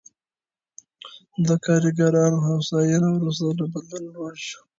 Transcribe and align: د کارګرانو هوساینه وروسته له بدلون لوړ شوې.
د 1.45 1.47
کارګرانو 1.65 2.37
هوساینه 2.47 3.09
وروسته 3.13 3.47
له 3.59 3.65
بدلون 3.73 4.03
لوړ 4.15 4.33
شوې. 4.47 4.61